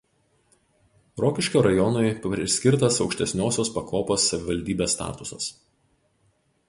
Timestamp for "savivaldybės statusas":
4.33-5.51